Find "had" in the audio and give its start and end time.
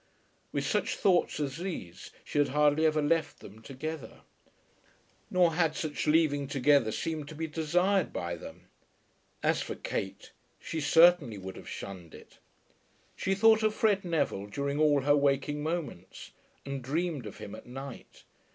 2.39-2.47, 5.53-5.75